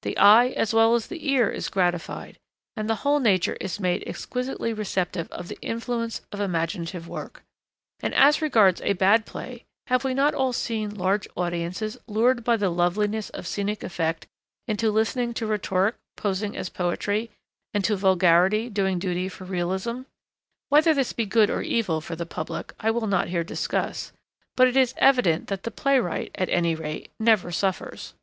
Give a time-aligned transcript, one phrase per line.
[0.00, 2.38] The eye as well as the ear is gratified,
[2.78, 7.42] and the whole nature is made exquisitely receptive of the influence of imaginative work.
[8.00, 12.56] And as regards a bad play, have we not all seen large audiences lured by
[12.56, 14.26] the loveliness of scenic effect
[14.66, 17.28] into listening to rhetoric posing as poetry,
[17.74, 20.04] and to vulgarity doing duty for realism?
[20.70, 24.12] Whether this be good or evil for the public I will not here discuss,
[24.56, 28.14] but it is evident that the playwright, at any rate, never suffers.